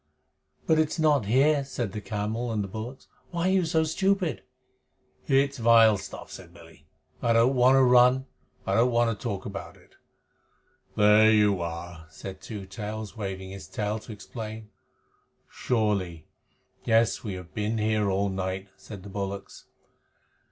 "But 0.65 0.79
it 0.79 0.87
is 0.87 0.99
not 0.99 1.27
here," 1.27 1.63
said 1.63 1.91
the 1.91 2.01
camel 2.01 2.51
and 2.51 2.63
the 2.63 2.67
bullocks. 2.67 3.07
"Why 3.29 3.47
are 3.49 3.51
you 3.51 3.65
so 3.65 3.83
stupid?" 3.83 4.41
"It's 5.27 5.59
vile 5.59 5.95
stuff," 5.97 6.31
said 6.31 6.51
Billy. 6.55 6.87
"I 7.21 7.33
don't 7.33 7.53
want 7.53 7.75
to 7.75 7.83
run, 7.83 8.25
but 8.65 8.71
I 8.71 8.75
don't 8.77 8.89
want 8.89 9.11
to 9.15 9.23
talk 9.23 9.45
about 9.45 9.77
it." 9.77 9.97
"There 10.95 11.29
you 11.29 11.61
are!" 11.61 12.07
said 12.09 12.41
Two 12.41 12.65
Tails, 12.65 13.15
waving 13.15 13.51
his 13.51 13.67
tail 13.67 13.99
to 13.99 14.11
explain. 14.11 14.71
"Surely. 15.47 16.25
Yes, 16.83 17.23
we 17.23 17.35
have 17.35 17.53
been 17.53 17.77
here 17.77 18.09
all 18.09 18.29
night," 18.29 18.69
said 18.77 19.03
the 19.03 19.09
bullocks. 19.09 19.65